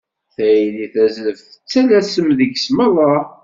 [0.35, 3.13] Tayri d azref, tettalasem deg-s merra.